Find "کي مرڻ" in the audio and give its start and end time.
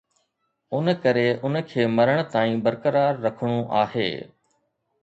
1.69-2.23